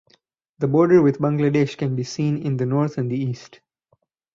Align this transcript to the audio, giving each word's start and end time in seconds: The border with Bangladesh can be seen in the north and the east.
The 0.57 0.67
border 0.67 1.03
with 1.03 1.19
Bangladesh 1.19 1.77
can 1.77 1.95
be 1.95 2.03
seen 2.03 2.39
in 2.39 2.57
the 2.57 2.65
north 2.65 2.97
and 2.97 3.11
the 3.11 3.19
east. 3.19 3.59